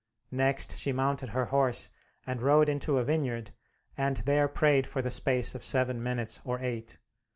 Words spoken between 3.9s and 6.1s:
and there prayed for the space of seven